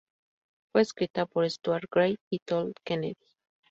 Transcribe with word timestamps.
Fue 0.73 0.81
escrita 0.81 1.27
por 1.27 1.47
Stewart 1.47 1.85
Gray 1.91 2.17
y 2.31 2.39
Todd 2.39 2.71
Kennedy. 2.83 3.13